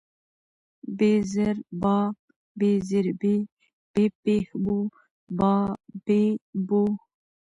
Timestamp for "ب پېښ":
3.93-4.47